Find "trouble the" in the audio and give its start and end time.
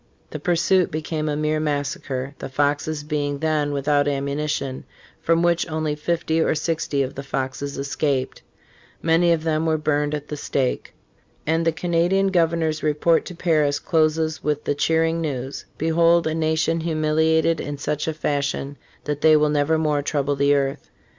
20.01-20.55